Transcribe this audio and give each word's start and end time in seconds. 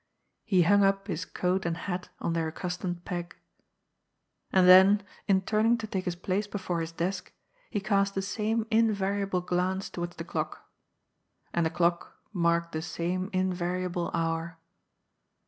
He 0.45 0.63
hung 0.63 0.83
up 0.83 1.05
his 1.07 1.25
coat 1.25 1.63
and 1.63 1.77
hat 1.77 2.09
on 2.19 2.33
their 2.33 2.47
accustomed 2.47 3.05
peg. 3.05 3.35
And 4.51 4.67
then, 4.67 5.03
in 5.27 5.41
turning 5.43 5.77
to 5.77 5.85
take 5.85 6.05
his 6.05 6.15
place 6.15 6.47
before 6.47 6.81
his 6.81 6.91
desk, 6.91 7.31
he 7.69 7.79
cast 7.79 8.15
the 8.15 8.23
same 8.23 8.65
invariable 8.71 9.41
glance 9.41 9.91
towards 9.91 10.15
the 10.15 10.23
clock. 10.23 10.67
And 11.53 11.67
the 11.67 11.69
clock 11.69 12.17
marked 12.33 12.71
the 12.71 12.81
same 12.81 13.29
invariable 13.31 14.09
hour. 14.11 14.57